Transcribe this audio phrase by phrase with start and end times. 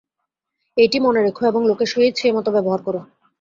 [0.77, 2.99] এইটি মনে রেখো এবং লোকের সহিত সেইমত ব্যবহার করো।